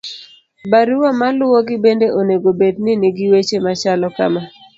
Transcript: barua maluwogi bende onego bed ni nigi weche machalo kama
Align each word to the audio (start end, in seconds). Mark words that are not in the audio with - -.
barua 0.71 1.09
maluwogi 1.19 1.75
bende 1.83 2.07
onego 2.19 2.49
bed 2.59 2.75
ni 2.85 2.93
nigi 3.01 3.25
weche 3.31 3.57
machalo 3.65 4.07
kama 4.17 4.41